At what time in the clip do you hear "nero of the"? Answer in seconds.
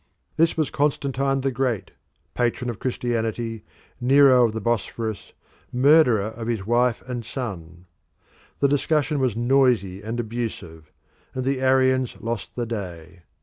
3.99-4.59